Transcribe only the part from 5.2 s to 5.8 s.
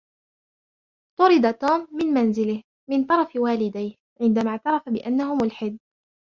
ملحد.